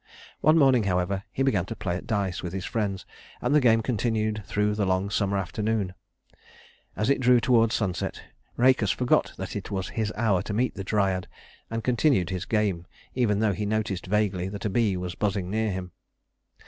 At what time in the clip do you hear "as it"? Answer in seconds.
6.95-7.19